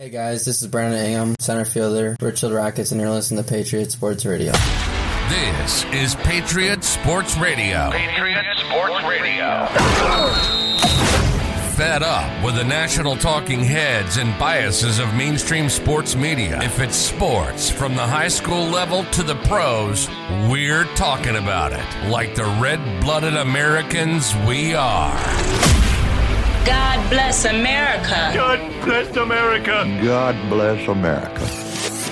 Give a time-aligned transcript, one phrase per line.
[0.00, 3.90] Hey guys, this is Brandon Ingham, center fielder, Richfield Rockets, and you're listening to Patriot
[3.90, 4.52] Sports Radio.
[5.28, 7.90] This is Patriot Sports Radio.
[7.90, 9.66] Patriot Sports Radio.
[11.74, 16.62] Fed up with the national talking heads and biases of mainstream sports media.
[16.62, 20.08] If it's sports, from the high school level to the pros,
[20.48, 22.08] we're talking about it.
[22.08, 25.18] Like the red blooded Americans we are.
[26.64, 28.30] God bless America.
[28.34, 30.00] God bless America.
[30.04, 31.44] God bless America.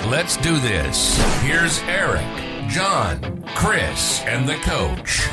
[0.08, 1.16] Let's do this.
[1.42, 2.24] Here's Eric,
[2.68, 5.28] John, Chris, and the coach.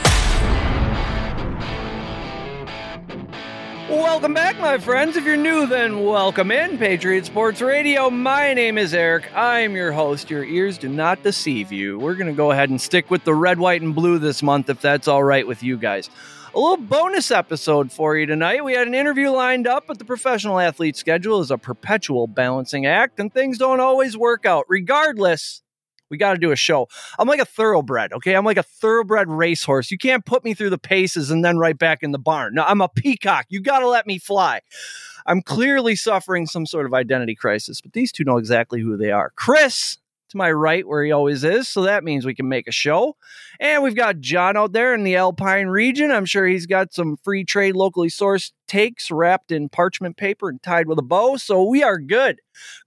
[3.93, 5.17] Welcome back, my friends.
[5.17, 8.09] If you're new, then welcome in Patriot Sports Radio.
[8.09, 9.31] My name is Eric.
[9.35, 10.31] I am your host.
[10.31, 11.99] Your ears do not deceive you.
[11.99, 14.67] We're going to go ahead and stick with the red, white, and blue this month,
[14.67, 16.09] if that's all right with you guys.
[16.55, 18.63] A little bonus episode for you tonight.
[18.63, 22.87] We had an interview lined up, but the professional athlete schedule is a perpetual balancing
[22.87, 24.65] act, and things don't always work out.
[24.67, 25.61] Regardless,
[26.09, 26.87] we got to do a show.
[27.17, 28.35] I'm like a thoroughbred, okay?
[28.35, 29.91] I'm like a thoroughbred racehorse.
[29.91, 32.55] You can't put me through the paces and then right back in the barn.
[32.55, 33.45] No, I'm a peacock.
[33.49, 34.61] You got to let me fly.
[35.25, 39.11] I'm clearly suffering some sort of identity crisis, but these two know exactly who they
[39.11, 39.31] are.
[39.35, 39.97] Chris
[40.33, 43.15] to my right, where he always is, so that means we can make a show.
[43.59, 46.11] And we've got John out there in the Alpine region.
[46.11, 50.61] I'm sure he's got some free trade, locally sourced takes wrapped in parchment paper and
[50.61, 52.39] tied with a bow, so we are good.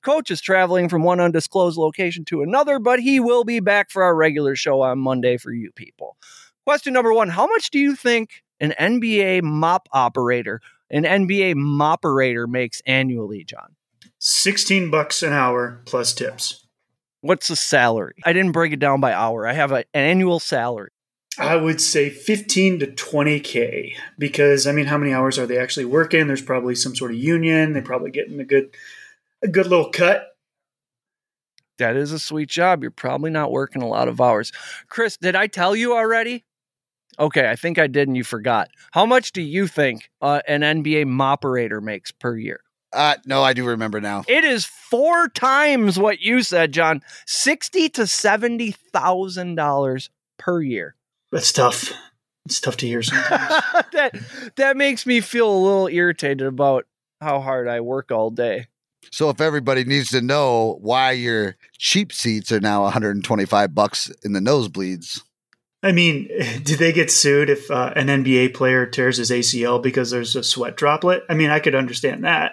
[0.02, 4.02] Coach is traveling from one undisclosed location to another, but he will be back for
[4.02, 6.16] our regular show on Monday for you people.
[6.64, 10.60] Question number one How much do you think an NBA mop operator,
[10.90, 13.76] an NBA moperator makes annually, John?
[14.18, 16.65] 16 bucks an hour plus tips.
[17.20, 18.14] What's the salary?
[18.24, 19.46] I didn't break it down by hour.
[19.46, 20.90] I have a, an annual salary.
[21.38, 25.84] I would say 15 to 20k because I mean how many hours are they actually
[25.84, 26.26] working?
[26.26, 27.72] There's probably some sort of union.
[27.72, 28.70] They're probably getting a good
[29.42, 30.28] a good little cut.
[31.78, 32.80] That is a sweet job.
[32.80, 34.50] You're probably not working a lot of hours.
[34.88, 36.44] Chris, did I tell you already?
[37.18, 38.70] Okay, I think I did and you forgot.
[38.92, 42.60] How much do you think uh, an NBA moperator makes per year?
[42.92, 44.24] Uh, no, I do remember now.
[44.28, 47.02] It is four times what you said, John.
[47.26, 50.94] Sixty to seventy thousand dollars per year.
[51.32, 51.92] That's tough.
[52.46, 53.62] It's tough to hear sometimes.
[53.92, 54.18] that
[54.56, 56.86] that makes me feel a little irritated about
[57.20, 58.68] how hard I work all day.
[59.12, 64.32] So if everybody needs to know why your cheap seats are now 125 bucks in
[64.32, 65.22] the nosebleeds.
[65.82, 66.28] I mean,
[66.62, 70.42] do they get sued if uh, an NBA player tears his ACL because there's a
[70.42, 71.22] sweat droplet?
[71.28, 72.52] I mean, I could understand that.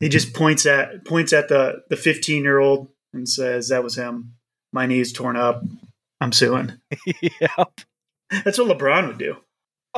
[0.00, 3.96] He just points at points at the the 15 year old and says, "That was
[3.96, 4.34] him.
[4.72, 5.62] My knee's torn up.
[6.20, 6.74] I'm suing."
[7.20, 7.80] yep.
[8.44, 9.36] That's what LeBron would do.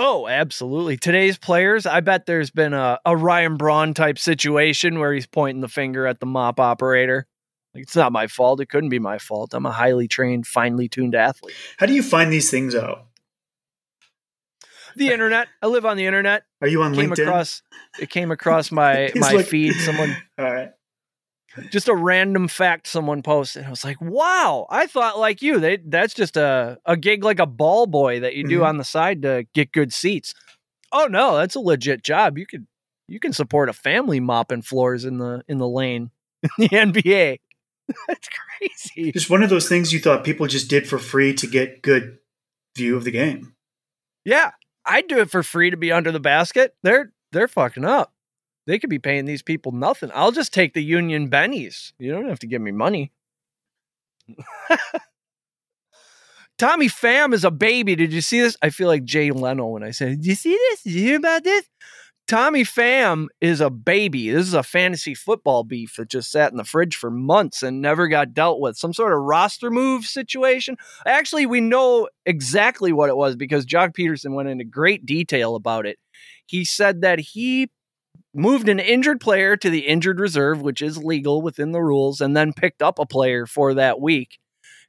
[0.00, 0.96] Oh, absolutely.
[0.96, 5.60] Today's players, I bet there's been a, a Ryan Braun type situation where he's pointing
[5.60, 7.26] the finger at the mop operator.
[7.74, 8.60] Like, it's not my fault.
[8.60, 9.54] It couldn't be my fault.
[9.54, 11.56] I'm a highly trained, finely tuned athlete.
[11.78, 13.06] How do you find these things out?
[14.96, 15.48] The internet.
[15.62, 16.44] I live on the internet.
[16.60, 17.22] Are you on came LinkedIn?
[17.22, 17.62] across
[18.00, 19.72] it came across my my like- feed.
[19.74, 20.70] Someone All right.
[21.70, 23.64] just a random fact someone posted.
[23.64, 27.38] I was like, wow, I thought like you, they that's just a, a gig like
[27.40, 28.66] a ball boy that you do Mhm.
[28.66, 30.34] on the side to get good seats.
[30.92, 32.38] Oh no, that's a legit job.
[32.38, 32.66] You could
[33.08, 36.10] you can support a family mopping floors in the in the lane
[36.42, 37.38] in the NBA.
[38.06, 38.28] that's
[38.58, 39.12] crazy.
[39.12, 42.18] Just one of those things you thought people just did for free to get good
[42.76, 43.54] view of the game.
[44.24, 44.50] Yeah.
[44.88, 46.74] I'd do it for free to be under the basket.
[46.82, 48.12] They're they're fucking up.
[48.66, 50.10] They could be paying these people nothing.
[50.14, 51.92] I'll just take the union bennies.
[51.98, 53.12] You don't have to give me money.
[56.58, 57.94] Tommy Pham is a baby.
[57.94, 58.56] Did you see this?
[58.60, 60.82] I feel like Jay Leno when I say, Did you see this?
[60.82, 61.64] Did you hear about this?
[62.28, 64.30] Tommy Pham is a baby.
[64.30, 67.80] This is a fantasy football beef that just sat in the fridge for months and
[67.80, 68.76] never got dealt with.
[68.76, 70.76] Some sort of roster move situation.
[71.06, 75.86] Actually, we know exactly what it was because Joc Pederson went into great detail about
[75.86, 75.98] it.
[76.44, 77.70] He said that he
[78.34, 82.36] moved an injured player to the injured reserve, which is legal within the rules, and
[82.36, 84.38] then picked up a player for that week.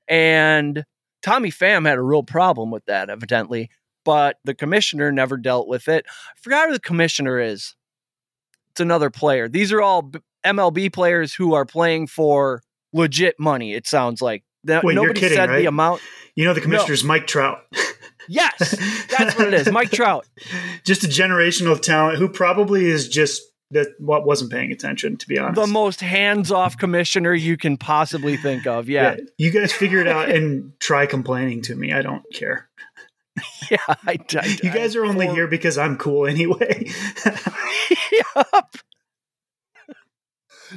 [0.09, 0.83] And
[1.21, 3.69] Tommy Pham had a real problem with that, evidently,
[4.09, 6.03] but the commissioner never dealt with it.
[6.07, 7.75] I forgot who the commissioner is.
[8.71, 9.47] It's another player.
[9.47, 10.11] These are all
[10.44, 14.44] MLB players who are playing for legit money, it sounds like.
[14.63, 15.59] That- Wait, you're nobody kidding, said right?
[15.59, 16.01] the amount.
[16.33, 17.59] You know the commissioner's Mike Trout.
[18.31, 18.75] Yes,
[19.17, 19.71] that's what it is.
[19.71, 20.27] Mike Trout.
[20.85, 23.41] just a generational talent who probably is just
[23.71, 25.59] that what wasn't paying attention to be honest.
[25.59, 28.88] the most hands-off commissioner you can possibly think of.
[28.88, 31.91] Yeah, You guys figure it out and try complaining to me.
[31.91, 32.69] I don't care.
[33.71, 33.77] yeah.
[33.88, 36.89] I, I, You guys are only here because I'm cool anyway.
[38.36, 38.75] Yup.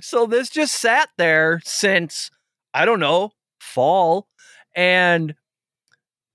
[0.01, 2.31] so this just sat there since
[2.75, 4.29] I don't know fall,
[4.75, 5.35] and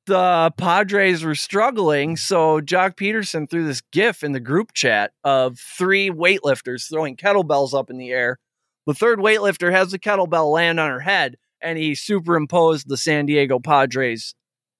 [0.08, 2.16] the Padres were struggling.
[2.16, 7.78] So Joc Pederson threw this GIF in the group chat of three weightlifters throwing kettlebells
[7.78, 8.40] up in the air.
[8.88, 13.26] The third weightlifter has the kettlebell land on her head, and he superimposed the San
[13.26, 14.34] Diego Padres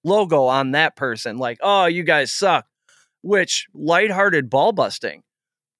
[0.04, 1.38] logo on that person.
[1.38, 2.66] Like, oh, you guys suck.
[3.22, 5.22] Which lighthearted ball busting.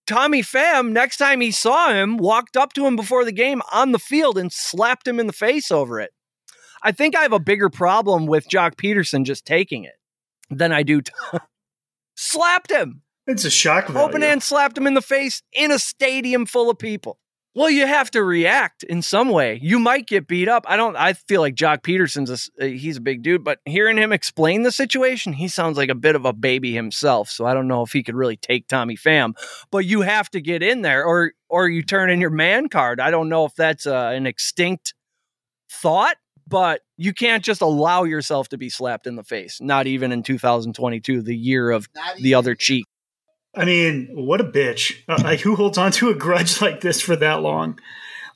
[0.06, 3.92] Tommy Pham, next time he saw him, walked up to him before the game on
[3.92, 6.12] the field and slapped him in the face over it.
[6.82, 9.96] I think I have a bigger problem with Joc Pederson just taking it
[10.48, 11.02] than I do.
[11.02, 11.12] T-
[12.16, 13.02] slapped him.
[13.26, 14.08] It's a shock value.
[14.08, 17.18] Open hand slapped him in the face in a stadium full of people.
[17.54, 19.58] Well, you have to react in some way.
[19.60, 20.64] You might get beat up.
[20.68, 20.96] I don't.
[20.96, 24.62] I feel like Joc Pederson's a, uh, he's a big dude, but hearing him explain
[24.62, 27.30] the situation, he sounds like a bit of a baby himself.
[27.30, 29.32] So I don't know if he could really take Tommy Pham.
[29.70, 33.00] But you have to get in there, or or you turn in your man card.
[33.00, 34.94] I don't know if that's uh, an extinct
[35.70, 36.16] thought,
[36.46, 39.60] but you can't just allow yourself to be slapped in the face.
[39.60, 42.86] Not even in 2022, the year of the other cheek.
[43.58, 44.94] I mean, what a bitch!
[45.08, 47.78] Uh, like, who holds on to a grudge like this for that long?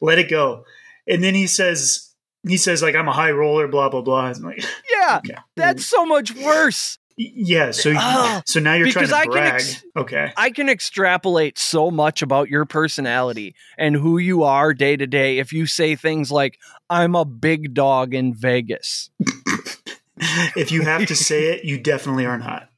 [0.01, 0.65] Let it go.
[1.07, 2.13] And then he says,
[2.47, 4.27] he says like I'm a high roller, blah blah blah.
[4.27, 4.65] I'm like,
[5.01, 5.37] Yeah, okay.
[5.57, 6.99] that's so much worse.
[7.17, 7.71] yeah.
[7.71, 9.55] So Oh, so now you're trying to I can brag.
[9.55, 10.33] ex- okay.
[10.37, 15.39] I can extrapolate so much about your personality and who you are day to day
[15.39, 16.59] if you say things like,
[16.91, 19.11] I'm a big dog in Vegas.
[20.57, 22.69] if you have to say it, you definitely are not.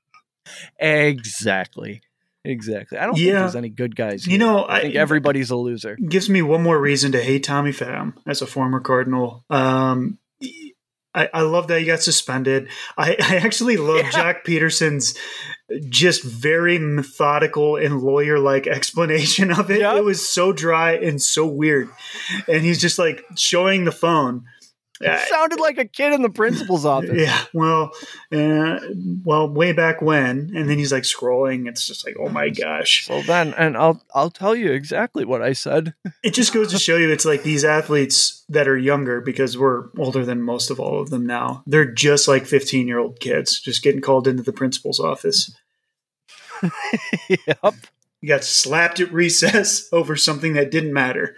[0.78, 2.02] Exactly.
[2.44, 2.98] Exactly.
[2.98, 4.26] I don't think there's any good guys.
[4.26, 5.96] You know, I think everybody's a loser.
[5.96, 9.44] gives me one more reason to hate Tommy Pham as a former Cardinal.
[9.48, 10.18] Um,
[11.14, 12.68] I, I love that he got suspended.
[12.98, 14.10] I, I actually love Yeah.
[14.10, 15.14] Joc Pederson's
[15.88, 19.80] just very methodical and lawyer like explanation of it.
[19.80, 19.96] Yep.
[19.96, 21.88] It was so dry and so weird.
[22.48, 24.44] And he's just like showing the phone.
[25.00, 27.20] It sounded like a kid in the principal's office.
[27.20, 27.90] Yeah, well,
[28.32, 28.78] uh,
[29.24, 31.68] well, way back when, and then he's like scrolling.
[31.68, 33.06] It's just like, oh my gosh!
[33.06, 35.94] So then, and I'll I'll tell you exactly what I said.
[36.22, 39.90] It just goes to show you, it's like these athletes that are younger because we're
[39.98, 41.62] older than most of all of them now.
[41.66, 45.54] They're just like fifteen-year-old kids, just getting called into the principal's office.
[47.28, 47.74] yep.
[48.20, 51.36] You got slapped at recess over something that didn't matter.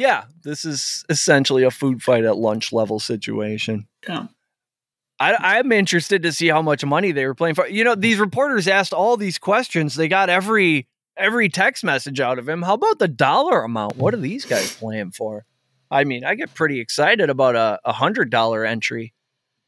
[0.00, 3.86] Yeah, this is essentially a food fight at lunch level situation.
[4.08, 4.28] Yeah.
[5.18, 7.68] I, I'm interested to see how much money they were playing for.
[7.68, 9.96] You know, these reporters asked all these questions.
[9.96, 10.88] They got every
[11.18, 12.62] every text message out of him.
[12.62, 13.98] How about the dollar amount?
[13.98, 15.44] What are these guys playing for?
[15.90, 19.12] I mean, I get pretty excited about a, a hundred dollar entry.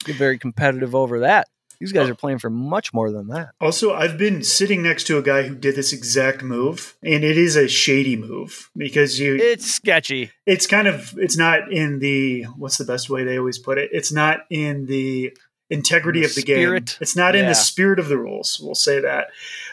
[0.06, 1.48] Get very competitive over that.
[1.82, 2.12] These guys oh.
[2.12, 3.54] are playing for much more than that.
[3.60, 7.36] Also, I've been sitting next to a guy who did this exact move, and it
[7.36, 10.30] is a shady move because you It's sketchy.
[10.46, 13.90] it's kind of it's not in the what's the best way they always put it?
[13.92, 15.36] It's not in the
[15.70, 16.86] integrity The of the spirit?
[16.86, 19.28] game it's not in the spirit of the rules we'll say that.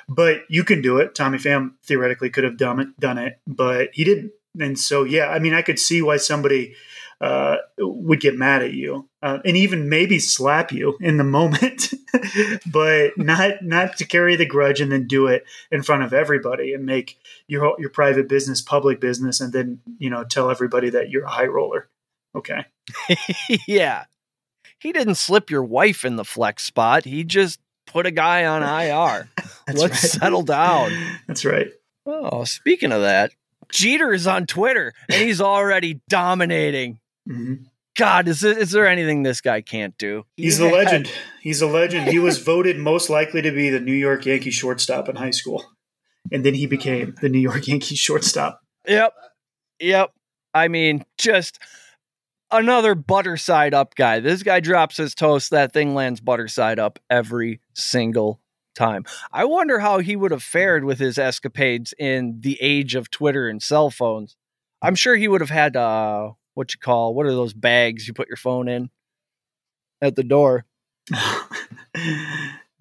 [0.08, 1.14] But you can do it.
[1.14, 4.32] Tommy pham theoretically could have done it done it but he didn't.
[4.60, 6.74] And so yeah i mean i could see why somebody
[7.22, 11.94] uh, would get mad at you uh, and even maybe slap you in the moment
[12.72, 16.74] but not not to carry the grudge and then do it in front of everybody
[16.74, 21.10] and make your your private business public business and then you know tell everybody that
[21.10, 21.90] you're a high roller
[22.36, 22.66] okay
[23.68, 24.06] yeah.
[24.80, 27.04] He didn't slip your wife in the flex spot.
[27.04, 29.30] He just put a guy on IR.
[29.68, 29.94] Let's right.
[29.94, 30.92] settle down.
[31.28, 31.68] that's right
[32.06, 33.32] Oh, speaking of that,
[33.72, 37.00] Jeter is on Twitter and he's already dominating.
[37.30, 37.54] Hmm
[37.98, 40.24] God, is there, is there anything this guy can't do?
[40.38, 43.70] he's He the had- legend he's a legend he was voted most likely to be
[43.70, 45.66] the new york yankees shortstop in high school
[46.32, 49.14] and then he became the new york yankees shortstop Yep.
[49.82, 50.12] Yep.
[50.54, 51.60] I mean, just
[52.52, 54.20] another butter side up guy.
[54.20, 58.40] This guy drops his toast, that thing lands butter side up every single
[58.76, 59.04] time.
[59.32, 63.48] I wonder how he would have fared with his escapades in the age of Twitter
[63.48, 64.36] and cell phones.
[64.82, 68.14] I'm sure he would have had uh what you call what are those bags you
[68.14, 68.90] put your phone in
[70.02, 70.66] at the door.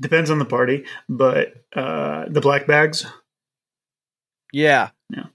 [0.01, 3.07] depends on the party but uh the black bags
[4.53, 4.91] Yeah.
[5.11, 5.27] Yeah.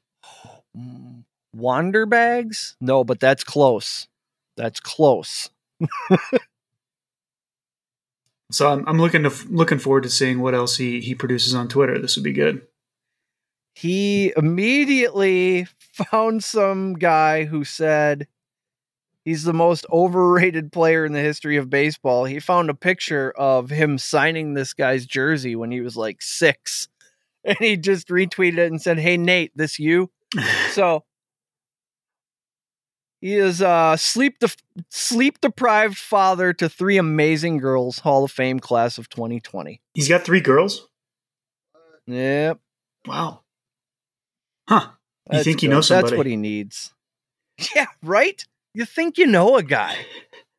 [1.55, 2.75] Wander bags?
[2.81, 4.07] No, but that's close.
[4.57, 5.49] That's close.
[8.51, 11.67] so i'm, I'm looking to looking forward to seeing what else he he produces on
[11.67, 12.61] twitter this would be good
[13.75, 18.27] he immediately found some guy who said
[19.25, 22.25] he's the most overrated player in the history of baseball.
[22.25, 26.87] He found a picture of him signing this guy's jersey when he was like six.
[27.45, 30.09] And he just retweeted it and said, Hey, Nate, this you?
[30.71, 31.03] So
[33.19, 34.55] He is a sleep def-
[34.89, 37.99] sleep deprived father to three amazing girls.
[37.99, 39.81] Hall of Fame class of 2020.
[39.93, 40.87] He's got three girls.
[42.07, 42.59] Yep.
[43.07, 43.41] Wow.
[44.69, 44.87] Huh.
[45.29, 45.75] You that's think you good.
[45.75, 46.11] know somebody?
[46.11, 46.93] That's what he needs.
[47.75, 48.43] Yeah, right.
[48.73, 49.95] You think you know a guy,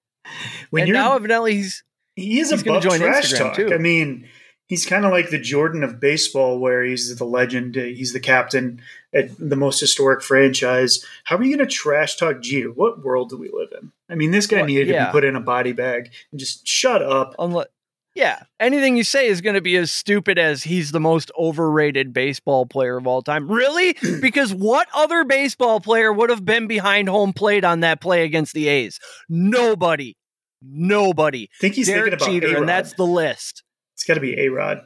[0.71, 1.83] When and you're now evidently he's
[2.17, 3.57] he is he's above join trash Instagram, talk.
[3.57, 3.75] too.
[3.75, 4.29] I mean,
[4.69, 7.77] he's kind of like the Jordan of baseball, where he's the legend.
[7.77, 8.81] uh, He's the captain
[9.13, 11.05] at the most historic franchise.
[11.25, 12.71] How are you going to trash talk Jeter?
[12.71, 13.91] What world do we live in?
[14.09, 16.67] I mean, this guy Well, needed to be put in a body bag and just
[16.67, 17.35] shut up.
[17.39, 17.67] unless.
[18.15, 22.13] Yeah, anything you say is going to be as stupid as he's the most overrated
[22.13, 23.51] baseball player of all time.
[23.51, 23.97] Really?
[24.21, 28.55] Because what other baseball player would have been behind home plate on that play against
[28.55, 28.99] the A's?
[29.29, 30.17] Nobody.
[30.63, 31.49] Nobody.
[31.59, 32.61] I think he's Derek thinking about Jeter, A-Rod.
[32.61, 33.63] and that's the list.
[33.95, 34.83] It's got to be A Rod.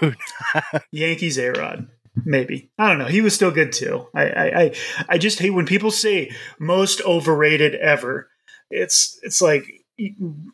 [0.90, 1.88] Yankees A Rod.
[2.24, 3.06] Maybe I don't know.
[3.06, 4.06] He was still good too.
[4.14, 4.74] I, I I
[5.10, 8.28] I just hate when people say most overrated ever.
[8.70, 9.64] It's it's like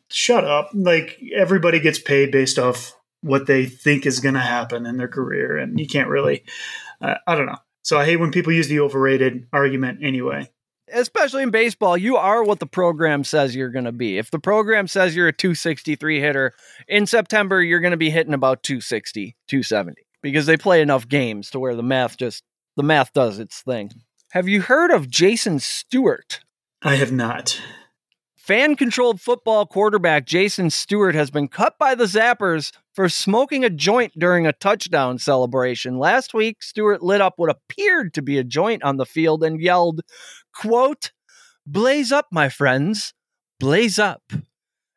[0.09, 0.70] shut up.
[0.75, 5.09] Like everybody gets paid based off what they think is going to happen in their
[5.09, 6.44] career, and you can't really.
[7.00, 7.59] Uh, I don't know.
[7.82, 10.50] So I hate when people use the overrated argument anyway.
[10.92, 14.18] especially in baseball, you are what the program says you're going to be.
[14.18, 16.52] If the program says you're a 263 hitter,
[16.88, 21.50] in September, you're going to be hitting about 260, 270 because they play enough games
[21.50, 22.44] to where the math just,
[22.76, 23.90] the math does its thing.
[24.32, 26.40] Have you heard of Jason Stewart?
[26.82, 27.61] I have not.
[28.50, 33.71] Fan controlled football quarterback Jason Stewart has been cut by the Zappers for smoking a
[33.71, 36.00] joint during a touchdown celebration.
[36.00, 39.61] Last week, Stewart lit up what appeared to be a joint on the field and
[39.61, 40.00] yelled,
[40.52, 41.12] quote,
[41.64, 43.14] Blaze up, my friends,
[43.61, 44.33] blaze up.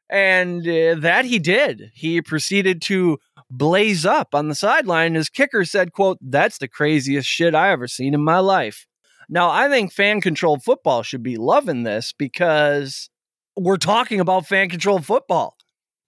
[0.09, 1.91] And uh, that he did.
[1.93, 3.19] He proceeded to
[3.51, 5.13] blaze up on the sideline.
[5.13, 8.87] His kicker said, quote, That's the craziest shit I ever seen in my life.
[9.29, 13.11] Now, I think fan controlled football should be loving this because
[13.55, 15.55] we're talking about fan controlled football.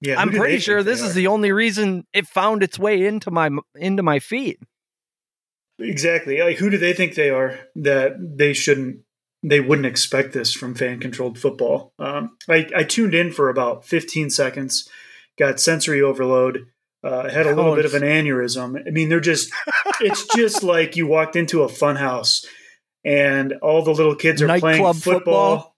[0.01, 3.49] Yeah, I'm pretty sure this is the only reason it found its way into my
[3.75, 4.57] into my feed.
[5.79, 6.41] Exactly.
[6.41, 8.99] Like, who do they think they are that they shouldn't,
[9.43, 11.93] they wouldn't expect this from fan controlled football?
[11.99, 14.87] Um, I, I tuned in for about 15 seconds,
[15.37, 16.67] got sensory overload,
[17.03, 18.81] uh, had a little bit of an aneurysm.
[18.87, 19.51] I mean, they're just,
[19.99, 22.45] it's just like you walked into a fun house
[23.03, 24.93] and all the little kids are playing football.
[24.93, 25.74] football?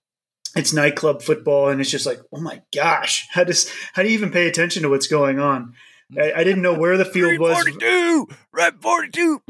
[0.58, 4.16] It's nightclub football, and it's just like, oh my gosh, how does how do you
[4.16, 5.74] even pay attention to what's going on?
[6.16, 7.54] I, I didn't know where the field was.
[7.54, 9.42] 42, red 42.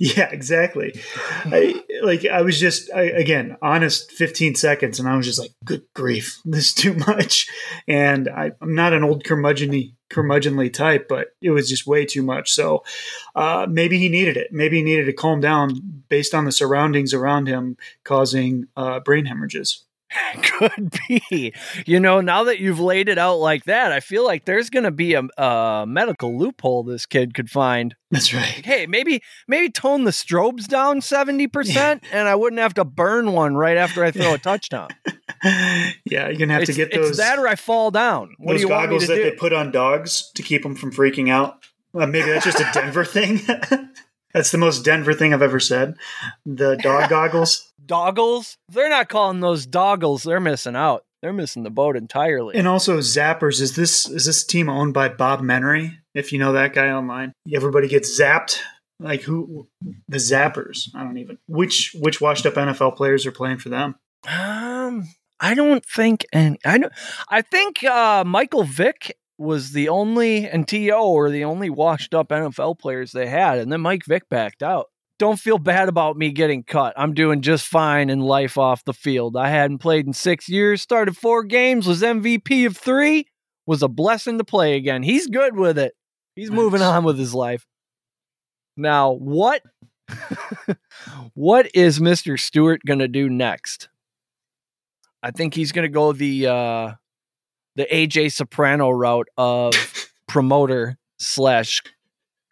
[0.00, 1.00] Yeah, exactly.
[1.44, 5.52] I like I was just I, again honest 15 seconds, and I was just like,
[5.64, 7.48] "Good grief, this is too much."
[7.86, 12.22] And I, I'm not an old curmudgeonly curmudgeonly type, but it was just way too
[12.22, 12.50] much.
[12.52, 12.82] So
[13.34, 14.48] uh, maybe he needed it.
[14.52, 19.26] Maybe he needed to calm down based on the surroundings around him, causing uh, brain
[19.26, 19.84] hemorrhages.
[20.42, 21.52] Could be.
[21.86, 24.84] You know, now that you've laid it out like that, I feel like there's going
[24.84, 27.94] to be a, a medical loophole this kid could find.
[28.10, 28.64] That's right.
[28.64, 33.54] Hey, maybe maybe tone the strobes down 70% and I wouldn't have to burn one
[33.54, 34.88] right after I throw a touchdown.
[35.44, 37.10] yeah, you're gonna have it's, to get those.
[37.10, 38.34] it's that or I fall down.
[38.38, 39.22] What those do you goggles to that do?
[39.24, 41.64] they put on dogs to keep them from freaking out.
[41.94, 43.40] Uh, maybe that's just a Denver thing.
[44.32, 45.96] that's the most Denver thing I've ever said.
[46.44, 47.72] The dog goggles.
[47.84, 48.56] Doggles?
[48.68, 51.04] They're not calling those doggles, they're missing out.
[51.22, 52.54] They're missing the boat entirely.
[52.56, 53.60] And also Zappers.
[53.60, 55.98] Is this is this team owned by Bob Menery?
[56.14, 58.60] If you know that guy online, everybody gets zapped.
[59.00, 59.68] Like who?
[60.08, 60.88] The Zappers.
[60.94, 61.38] I don't even.
[61.48, 63.96] Which which washed up NFL players are playing for them?
[64.28, 65.08] Um,
[65.40, 66.92] I don't think, and I don't.
[67.28, 72.28] I think uh, Michael Vick was the only, and To were the only washed up
[72.28, 74.86] NFL players they had, and then Mike Vick backed out.
[75.18, 76.94] Don't feel bad about me getting cut.
[76.96, 79.36] I'm doing just fine in life off the field.
[79.36, 80.80] I hadn't played in six years.
[80.80, 81.86] Started four games.
[81.88, 83.26] Was MVP of three.
[83.66, 85.02] Was a blessing to play again.
[85.02, 85.94] He's good with it.
[86.36, 87.66] He's moving on with his life.
[88.76, 89.62] Now, what
[91.34, 92.38] what is Mr.
[92.38, 93.88] Stewart going to do next?
[95.20, 96.92] I think he's going to go the uh
[97.78, 99.72] the AJ Soprano route of
[100.28, 101.80] promoter slash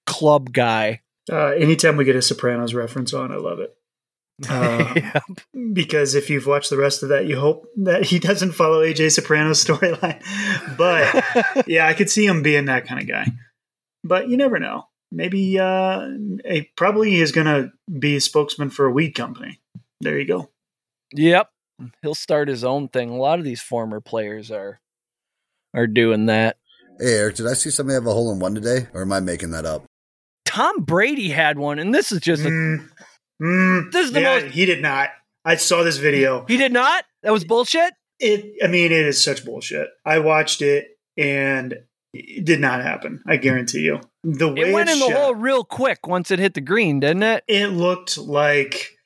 [0.06, 1.02] club guy.
[1.30, 3.76] Uh, anytime we get a Sopranos reference on, I love it.
[4.50, 5.20] Uh,
[5.72, 9.12] because if you've watched the rest of that, you hope that he doesn't follow AJ
[9.12, 10.22] Soprano's storyline.
[10.76, 13.26] But yeah, I could see him being that kind of guy.
[14.04, 14.88] But you never know.
[15.10, 16.06] Maybe uh,
[16.44, 19.58] he probably is going to be a spokesman for a weed company.
[20.02, 20.50] There you go.
[21.14, 21.48] Yep.
[22.02, 23.08] He'll start his own thing.
[23.08, 24.80] A lot of these former players are
[25.76, 26.56] are doing that.
[26.98, 29.20] Hey, Eric, did I see somebody have a hole in one today, or am I
[29.20, 29.84] making that up?
[30.46, 32.88] Tom Brady had one, and this is just a Mm,
[33.42, 35.10] mm, This is the yeah, most- He did not.
[35.44, 36.44] I saw this video.
[36.48, 37.04] He did not.
[37.22, 37.92] That was bullshit.
[38.18, 38.64] It.
[38.64, 39.88] I mean, it is such bullshit.
[40.04, 41.74] I watched it and
[42.14, 43.22] it did not happen.
[43.26, 44.00] I guarantee you.
[44.24, 46.98] The way It went it's in the hole real quick once it hit the green,
[47.00, 47.44] didn't it?
[47.46, 48.96] it looked like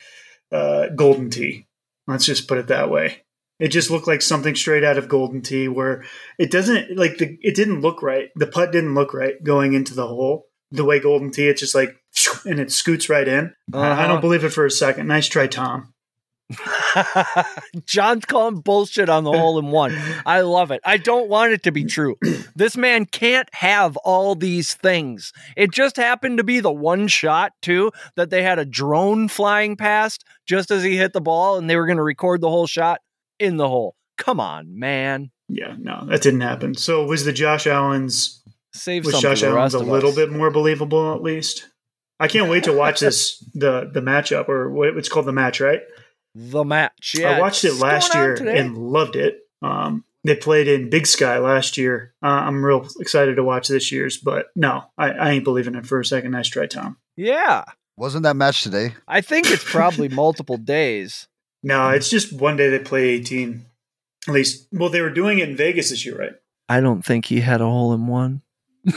[0.51, 1.67] uh, Golden Tee.
[2.07, 3.23] Let's just put it that way.
[3.61, 6.03] It just looked like something straight out of Golden Tee, where
[6.39, 7.37] it doesn't like the.
[7.41, 8.29] It didn't look right.
[8.35, 10.47] The putt didn't look right going into the hole.
[10.71, 11.95] The way Golden Tee, it's just like
[12.45, 13.53] and it scoots right in.
[13.73, 14.07] I, I Uh-huh.
[14.07, 15.07] don't believe it for a second.
[15.07, 15.93] Nice try, Tom.
[17.85, 19.95] John's calling bullshit on the hole in one.
[20.25, 20.81] I love it.
[20.83, 22.17] I don't want it to be true.
[22.53, 25.31] This man can't have all these things.
[25.55, 29.77] It just happened to be the one shot, too, that they had a drone flying
[29.77, 32.67] past just as he hit the ball and they were going to record the whole
[32.67, 32.99] shot
[33.41, 33.95] in the hole.
[34.17, 35.31] Come on, man.
[35.49, 36.75] Yeah, no, that didn't happen.
[36.75, 38.41] So was the Josh Allen's
[38.73, 40.15] Save was some Josh for the Allen's a little us.
[40.15, 41.67] bit more believable at least?
[42.19, 45.59] I can't wait to watch this the the matchup or what it's called the match,
[45.59, 45.81] right?
[46.35, 47.15] The match.
[47.17, 48.57] Yeah, I watched it last year today.
[48.57, 49.39] and loved it.
[49.61, 52.13] Um, they played in Big Sky last year.
[52.23, 55.85] Uh, I'm real excited to watch this year's, but no, I, I ain't believing it
[55.85, 56.31] for a second.
[56.31, 56.97] Nice try, Tom.
[57.17, 57.63] yeah.
[57.97, 58.95] Wasn't that match today?
[59.07, 61.27] I think it's probably multiple days.
[61.63, 63.65] No, it's just one day they play 18.
[64.27, 66.33] At least, well, they were doing it in Vegas this year, right?
[66.69, 68.41] I don't think he had a hole in one.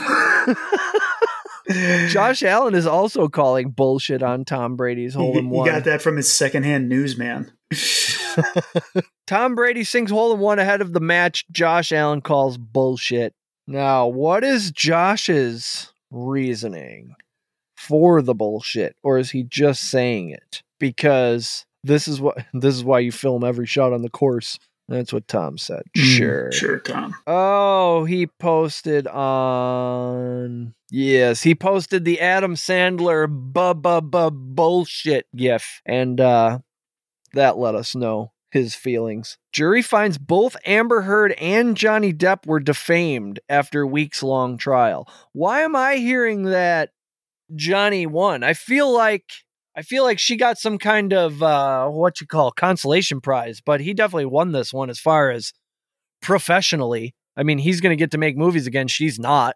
[2.07, 5.67] Josh Allen is also calling bullshit on Tom Brady's hole in one.
[5.67, 7.51] he got that from his secondhand newsman.
[9.27, 11.45] Tom Brady sings hole in one ahead of the match.
[11.51, 13.33] Josh Allen calls bullshit.
[13.67, 17.15] Now, what is Josh's reasoning
[17.75, 20.61] for the bullshit, or is he just saying it?
[20.79, 24.59] Because this is what this is why you film every shot on the course.
[24.87, 25.81] That's what Tom said.
[25.95, 26.49] Sure.
[26.49, 27.15] Mm, Sure, Tom.
[27.25, 30.75] Oh, he posted on.
[30.91, 36.59] Yes, he posted the Adam Sandler bu bu bu bullshit gif, and uh,
[37.33, 39.37] that let us know his feelings.
[39.51, 45.09] Jury finds both Amber Heard and Johnny Depp were defamed after weeks long trial.
[45.33, 46.91] Why am I hearing that
[47.55, 48.43] Johnny won?
[48.43, 49.25] I feel like
[49.75, 53.81] I feel like she got some kind of uh, what you call consolation prize, but
[53.81, 55.51] he definitely won this one as far as
[56.21, 57.13] professionally.
[57.35, 58.87] I mean, he's going to get to make movies again.
[58.87, 59.55] She's not.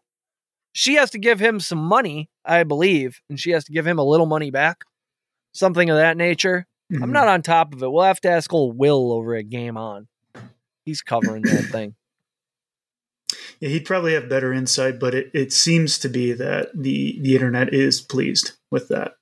[0.74, 3.98] She has to give him some money, I believe, and she has to give him
[3.98, 4.84] a little money back,
[5.54, 6.68] something of that nature.
[6.92, 7.12] I'm Mhm.
[7.12, 7.92] not on top of it.
[7.92, 10.08] We'll have to ask old Will over at Game On.
[10.86, 11.96] He's covering that thing.
[13.60, 17.36] Yeah, he'd probably have better insight, but it, it seems to be that the, the
[17.36, 19.14] internet is pleased with that.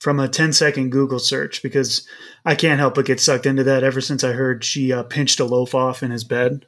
[0.00, 2.06] From a 10 second Google search, because
[2.44, 5.40] I can't help but get sucked into that ever since I heard she uh, pinched
[5.40, 6.66] a loaf off in his bed.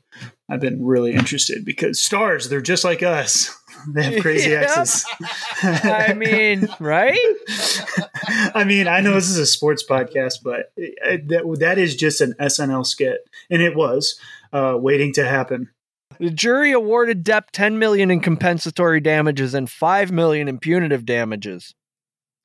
[0.51, 3.55] I've been really interested because stars, they're just like us.
[3.95, 4.63] They have crazy Yep.
[4.65, 5.07] exes.
[5.63, 7.17] I mean, right?
[8.53, 12.35] I mean, I know this is a sports podcast, but that, that is just an
[12.41, 13.21] SNL skit.
[13.51, 14.19] And it was
[14.53, 15.71] uh, waiting to happen.
[16.19, 21.73] The jury awarded Depp 10 million in compensatory damages and 5 million in punitive damages.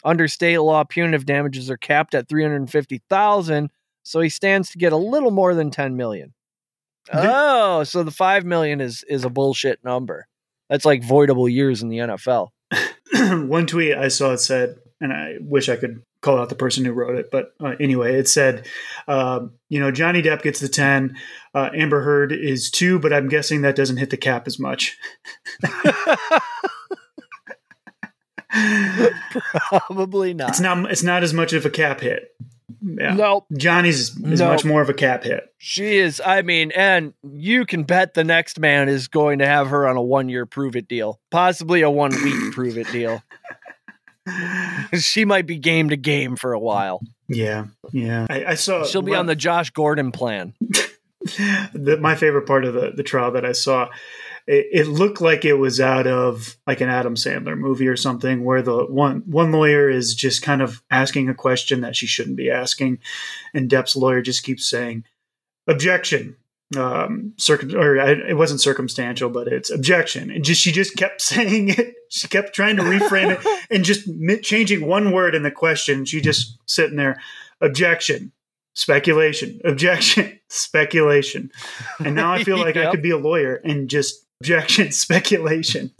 [0.03, 3.71] Under state law, punitive damages are capped at 350,000,
[4.03, 6.33] so he stands to get a little more than 10 million.
[7.13, 10.25] Oh, so the 5 million is is a bullshit number.
[10.69, 12.49] That's like voidable years in the NFL.
[13.13, 16.85] one tweet I saw it said, and I wish I could call out the person
[16.85, 18.65] who wrote it, but uh, anyway, it said,
[19.07, 21.17] um, you know, Johnny Depp gets the 10,
[21.53, 24.97] uh, Amber Heard is two, but I'm guessing that doesn't hit the cap as much.
[29.69, 30.49] Probably not.
[30.49, 32.29] It's not, it's not as much of a cap hit.
[32.81, 33.13] Yeah.
[33.13, 33.45] Nope.
[33.57, 34.49] Johnny's is Nope.
[34.49, 35.43] much more of a cap hit.
[35.57, 39.69] She is, I mean, and you can bet the next man is going to have
[39.69, 43.21] her on a one year prove it deal, possibly a one week prove it deal.
[44.97, 47.01] she might be game to game for a while.
[47.27, 47.65] Yeah.
[47.91, 48.27] Yeah.
[48.29, 50.53] I, I saw She'll be on the Josh Gordon plan.
[51.21, 53.89] the, my favorite part of the, the trial that I saw,
[54.47, 58.43] it, it looked like it was out of like an Adam Sandler movie or something,
[58.43, 62.37] where the one one lawyer is just kind of asking a question that she shouldn't
[62.37, 62.99] be asking,
[63.53, 65.05] and Depp's lawyer just keeps saying,
[65.67, 66.35] "Objection."
[66.75, 71.21] Um, circum or I, it wasn't circumstantial, but it's objection, and just she just kept
[71.21, 71.95] saying it.
[72.09, 74.09] She kept trying to reframe it and just
[74.43, 76.05] changing one word in the question.
[76.05, 77.21] She just sitting there,
[77.61, 78.31] objection,
[78.73, 81.51] speculation, objection, speculation.
[81.99, 85.91] And now I feel like I could be a lawyer and just objection, speculation.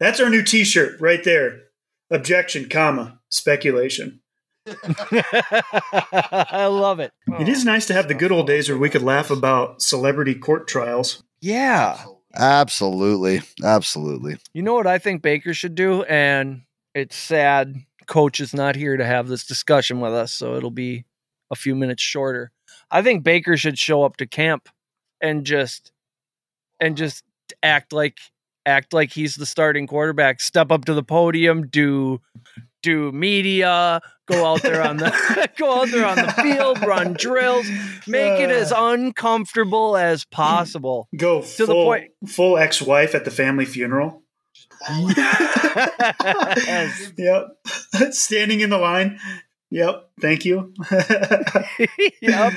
[0.00, 1.62] That's our new T-shirt right there.
[2.10, 4.20] Objection, comma speculation.
[4.66, 7.12] I love it.
[7.38, 10.34] It is nice to have the good old days where we could laugh about celebrity
[10.34, 11.22] court trials.
[11.40, 12.02] Yeah.
[12.34, 13.42] Absolutely.
[13.62, 14.36] Absolutely.
[14.52, 16.02] You know what I think Baker should do?
[16.02, 16.62] And
[16.94, 21.04] it's sad coach is not here to have this discussion with us, so it'll be
[21.50, 22.50] a few minutes shorter.
[22.90, 24.68] I think Baker should show up to camp
[25.20, 25.92] and just
[26.80, 27.24] and just
[27.62, 28.18] act like
[28.64, 30.40] act like he's the starting quarterback.
[30.40, 32.20] Step up to the podium, do
[32.82, 37.66] do media, go out there on the go out there on the field, run drills,
[38.06, 41.08] make it as uncomfortable as possible.
[41.16, 44.22] Go To the full, point- full ex-wife at the family funeral.
[44.88, 47.12] Yes.
[47.18, 47.46] Yep.
[48.12, 49.18] Standing in the line.
[49.70, 50.10] Yep.
[50.20, 50.72] Thank you.
[52.20, 52.52] yep.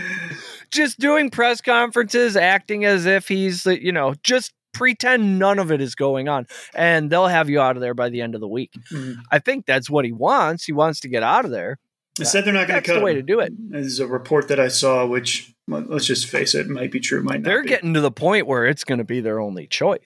[0.71, 5.71] Just doing press conferences, acting as if he's, uh, you know, just pretend none of
[5.71, 8.41] it is going on, and they'll have you out of there by the end of
[8.41, 8.71] the week.
[8.91, 9.15] Mhm.
[9.31, 10.65] I think that's what he wants.
[10.65, 11.77] He wants to get out of there.
[12.17, 13.17] They said they're not going to cut the way him.
[13.17, 13.53] to do it.
[13.57, 17.23] There's a report that I saw, which let- let's just face it, might be true,
[17.23, 17.43] might not.
[17.43, 17.69] They're be.
[17.69, 20.01] getting to the point where it's going to be their only choice.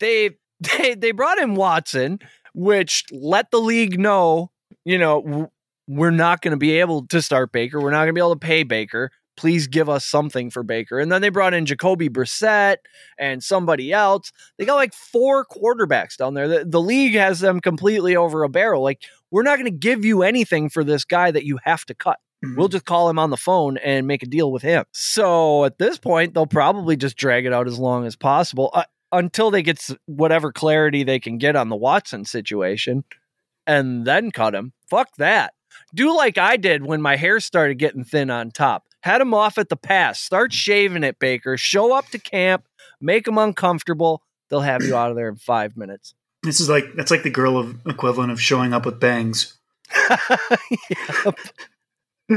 [0.00, 0.30] They
[0.78, 2.18] they they brought in Watson,
[2.54, 4.50] which let the league know,
[4.84, 5.50] you know,
[5.88, 7.80] we're not going to be able to start Baker.
[7.80, 9.10] We're not going to be able to pay Baker.
[9.36, 10.98] Please give us something for Baker.
[10.98, 12.76] And then they brought in Jacoby Brissett
[13.18, 14.32] and somebody else.
[14.58, 16.48] They got like four quarterbacks down there.
[16.48, 18.82] The, the league has them completely over a barrel.
[18.82, 21.94] Like, we're not going to give you anything for this guy that you have to
[21.94, 22.18] cut.
[22.44, 22.56] Mhm.
[22.56, 24.84] We'll just call him on the phone and make a deal with him.
[24.92, 28.84] So at this point, they'll probably just drag it out as long as possible uh,
[29.12, 33.04] until they get whatever clarity they can get on the Watson situation
[33.66, 34.72] and then cut him.
[34.88, 35.54] Fuck that.
[35.94, 38.85] Do like I did when my hair started getting thin on top.
[39.06, 40.18] Had him off at the pass.
[40.18, 41.56] Start shaving it, Baker.
[41.56, 42.66] Show up to camp,
[43.00, 44.20] make him uncomfortable.
[44.50, 46.16] They'll have you out of there in five minutes.
[46.42, 49.58] This is like that's like the girl of equivalent of showing up with bangs.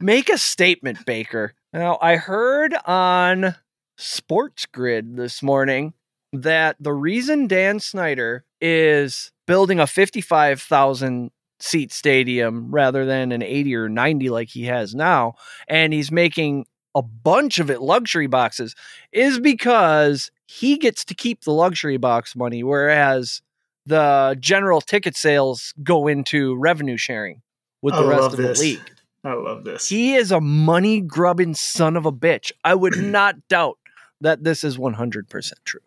[0.00, 1.54] Make a statement, Baker.
[1.72, 3.54] Now, I heard on
[3.96, 5.94] Sports Grid this morning
[6.32, 11.30] that the reason Dan Snyder is building a 55,000
[11.62, 15.34] seat stadium rather than an 80 or 90 like he has now,
[15.68, 18.74] and he's making a bunch of it luxury boxes,
[19.12, 23.42] is because he gets to keep the luxury box money, whereas
[23.86, 27.42] the general ticket sales go into revenue sharing
[27.82, 28.80] with the I rest of the league.
[29.24, 29.88] I love this.
[29.88, 32.52] He is a money grubbing son of a bitch.
[32.64, 33.78] I would not doubt
[34.20, 35.80] that this is 100% true.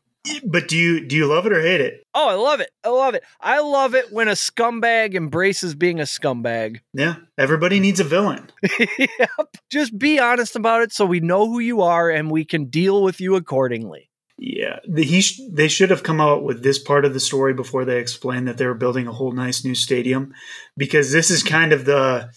[0.46, 2.04] But do you do you love it or hate it?
[2.14, 2.70] Oh, I love it.
[2.84, 3.24] I love it.
[3.42, 6.80] I love it when a scumbag embraces being a scumbag.
[6.96, 7.16] Yeah.
[7.38, 8.52] Everybody needs a villain.
[8.80, 9.58] yep.
[9.72, 13.02] Just be honest about it so we know who you are and we can deal
[13.02, 14.10] with you accordingly.
[14.38, 17.54] Yeah, the, he sh- they should have come out with this part of the story
[17.54, 20.34] before they explained that they were building a whole nice new stadium,
[20.76, 22.30] because this is kind of the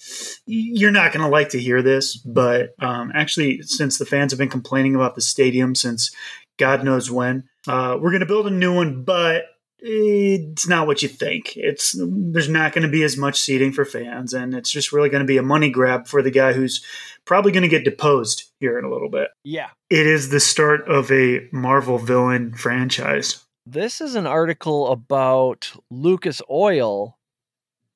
[0.46, 4.38] you're not going to like to hear this, but um, actually, since the fans have
[4.38, 6.14] been complaining about the stadium since
[6.58, 9.44] God knows when, uh, we're going to build a new one, but
[9.78, 11.56] it's not what you think.
[11.56, 15.10] It's there's not going to be as much seating for fans, and it's just really
[15.10, 16.84] going to be a money grab for the guy who's
[17.24, 19.28] probably going to get deposed here in a little bit.
[19.44, 19.68] Yeah.
[19.90, 23.44] It is the start of a Marvel villain franchise.
[23.66, 27.18] This is an article about Lucas Oil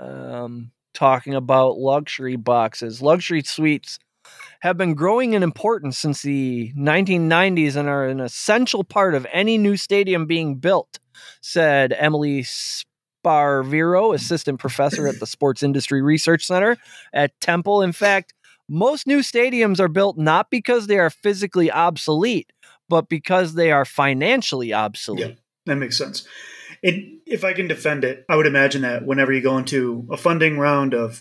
[0.01, 3.01] um, talking about luxury boxes.
[3.01, 3.99] Luxury suites
[4.61, 9.59] have been growing in importance since the 1990s and are an essential part of any
[9.59, 10.99] new stadium being built,
[11.41, 16.77] said Emily Sparvero, assistant professor at the Sports Industry Research Center
[17.13, 17.83] at Temple.
[17.83, 18.35] In fact,
[18.69, 22.53] most new stadiums are built not because they are physically obsolete,
[22.89, 25.27] but because they are financially obsolete.
[25.27, 25.35] Yeah.
[25.67, 26.27] That makes sense.
[26.83, 30.17] It, if I can defend it, I would imagine that whenever you go into a
[30.17, 31.21] funding round of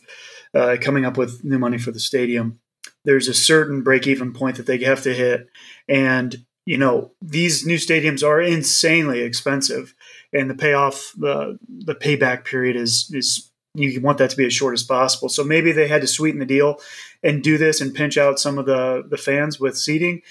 [0.53, 2.59] uh, coming up with new money for the stadium,
[3.05, 5.49] there's a certain break even point that they have to hit.
[5.87, 9.93] And, you know, these new stadiums are insanely expensive.
[10.33, 14.53] And the payoff, the, the payback period is, is, you want that to be as
[14.53, 15.29] short as possible.
[15.29, 16.79] So maybe they had to sweeten the deal
[17.23, 20.21] and do this and pinch out some of the, the fans with seating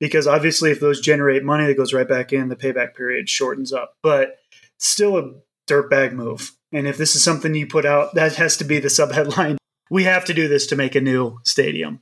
[0.00, 3.72] because obviously if those generate money that goes right back in the payback period shortens
[3.72, 4.38] up but
[4.78, 5.32] still a
[5.68, 8.90] dirtbag move and if this is something you put out that has to be the
[8.90, 9.59] sub headline
[9.90, 12.00] we have to do this to make a new stadium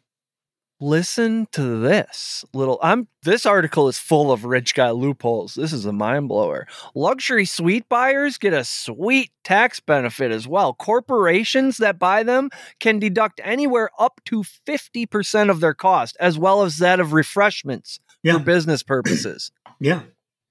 [0.80, 2.78] Listen to this little.
[2.80, 3.08] I'm.
[3.24, 5.56] This article is full of rich guy loopholes.
[5.56, 6.68] This is a mind blower.
[6.94, 10.74] Luxury suite buyers get a sweet tax benefit as well.
[10.74, 16.38] Corporations that buy them can deduct anywhere up to fifty percent of their cost, as
[16.38, 19.50] well as that of refreshments yeah for business purposes.
[19.80, 20.02] yeah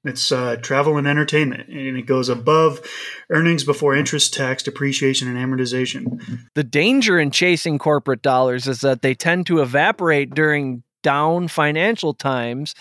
[0.10, 2.82] it's uh, travel and entertainment and it goes above
[3.30, 6.20] earnings before interest tax depreciation and amortization
[6.56, 12.14] The danger in chasing corporate dollars is that they tend to evaporate during down financial
[12.14, 12.76] times.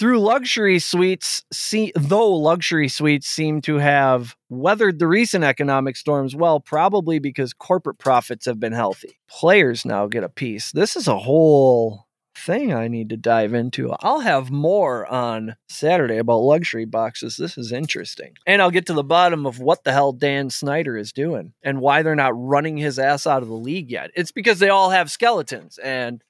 [0.00, 6.34] through luxury suites, see, though luxury suites seem to have weathered the recent economic storms
[6.34, 9.18] well, probably because corporate profits have been healthy.
[9.28, 10.72] Players now get a piece.
[10.72, 12.06] This is a whole
[12.40, 13.92] thing I need to dive into.
[14.00, 17.36] I'll have more on Saturday about luxury boxes.
[17.36, 18.34] This is interesting.
[18.46, 21.80] And I'll get to the bottom of what the hell Dan Snyder is doing and
[21.80, 24.10] why they're not running his ass out of the league yet.
[24.14, 26.22] It's because they all have skeletons and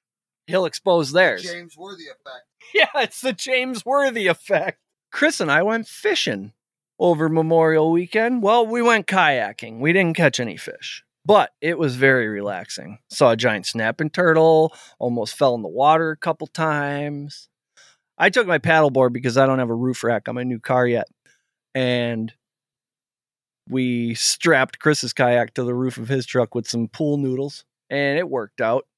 [0.47, 1.43] he'll expose theirs.
[1.43, 2.47] James Worthy effect.
[2.75, 4.79] Yeah, it's the James Worthy effect.
[5.11, 6.53] Chris and I went fishing
[7.01, 8.43] over Memorial Weekend.
[8.43, 9.81] Well, we went kayaking.
[9.81, 12.99] We didn't catch any fish, but it was very relaxing.
[13.09, 17.49] Saw a giant snapping turtle, almost fell in the water a couple times.
[18.19, 20.89] I took my paddleboard because I don't have a roof rack on my new car
[20.89, 21.07] yet.
[21.73, 22.35] And
[23.69, 28.19] we strapped Chris's kayak to the roof of his truck with some pool noodles, and
[28.19, 28.89] it worked out.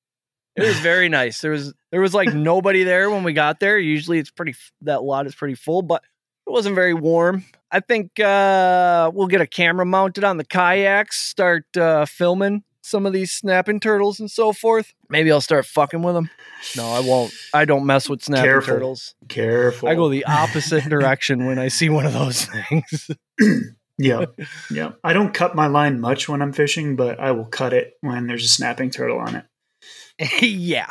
[0.57, 1.43] It was very nice.
[1.43, 3.79] There was there was like nobody there when we got there.
[3.79, 6.03] Usually it's pretty that lot is pretty full, but
[6.47, 7.45] it wasn't very warm.
[7.71, 13.07] I think uh, we'll get a camera mounted on the kayaks, start uh, filming some
[13.07, 14.93] of these snapping turtles and so forth.
[15.09, 16.29] Maybe I'll start fucking with them.
[16.77, 17.33] No, I won't.
[17.55, 18.75] I don't mess with snapping Careful.
[18.75, 19.15] turtles.
[19.29, 19.89] Careful.
[19.89, 23.11] I go the opposite direction when I see one of those things.
[23.99, 24.25] Yeah.
[24.71, 24.93] Yeah.
[25.05, 28.27] I don't cut my line much when I'm fishing, but I will cut it when
[28.27, 30.43] there's a snapping turtle on it.
[30.43, 30.89] yeah.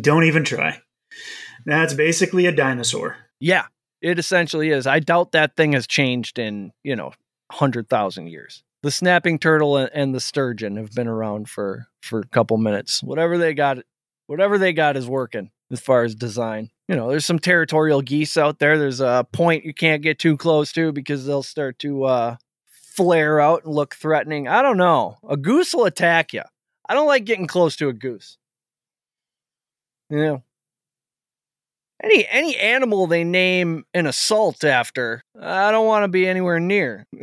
[0.00, 0.80] Don't even try.
[1.66, 3.16] That's basically a dinosaur.
[3.40, 3.64] Yeah,
[4.04, 4.86] it essentially is.
[4.86, 7.12] I doubt that thing has changed in, you know,
[7.48, 8.62] 100,000 years.
[8.82, 13.02] The snapping turtle and, the sturgeon have been around for for a couple minutes.
[13.02, 13.78] Whatever they got
[14.26, 16.70] whatever they got is working as far as design.
[16.86, 18.78] You know, there's some territorial geese out there.
[18.78, 22.36] There's a point you can't get too close to because they'll start to uh
[22.94, 24.48] flare out and look threatening.
[24.48, 25.16] I don't know.
[25.26, 26.42] A goose will attack you.
[26.86, 28.36] I don't like getting close to a goose.
[30.10, 30.42] You know,
[32.02, 37.06] any any animal they name an assault after, I don't want to be anywhere near.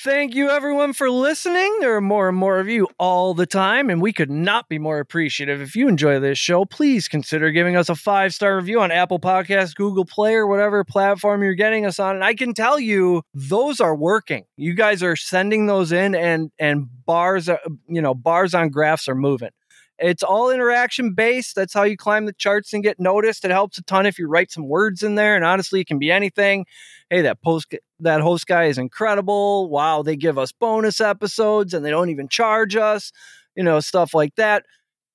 [0.00, 1.78] Thank you everyone for listening.
[1.80, 4.78] There are more and more of you all the time, and we could not be
[4.78, 5.60] more appreciative.
[5.60, 9.18] If you enjoy this show, please consider giving us a five star review on Apple
[9.18, 12.14] Podcasts, Google Play, or whatever platform you're getting us on.
[12.14, 14.44] And I can tell you, those are working.
[14.56, 17.48] You guys are sending those in, and and bars,
[17.88, 19.50] you know, bars on graphs are moving.
[19.98, 21.56] It's all interaction based.
[21.56, 23.44] That's how you climb the charts and get noticed.
[23.44, 25.34] It helps a ton if you write some words in there.
[25.34, 26.66] And honestly, it can be anything.
[27.10, 29.68] Hey, that post that host guy is incredible.
[29.68, 33.12] Wow, they give us bonus episodes and they don't even charge us.
[33.56, 34.64] You know, stuff like that.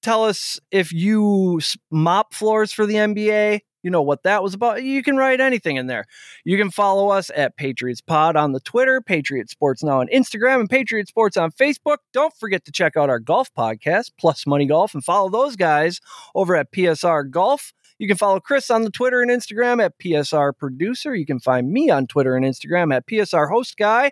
[0.01, 3.61] Tell us if you mop floors for the NBA.
[3.83, 4.81] You know what that was about.
[4.81, 6.05] You can write anything in there.
[6.45, 10.61] You can follow us at Patriots Pod on the Twitter, Patriot Sports Now on Instagram,
[10.61, 11.97] and Patriot Sports on Facebook.
[12.13, 15.99] Don't forget to check out our golf podcast, Plus Money Golf, and follow those guys
[16.33, 17.73] over at PSR Golf.
[17.99, 21.13] You can follow Chris on the Twitter and Instagram at PSR Producer.
[21.13, 24.11] You can find me on Twitter and Instagram at PSR Host Guy.